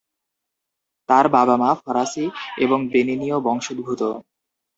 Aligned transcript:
তার 1.09 1.25
বাবা-মা 1.27 1.71
ফরাসি 1.81 2.25
এবং 2.57 2.79
বেনিনীয় 2.91 3.37
বংশোদ্ভূত। 3.39 4.01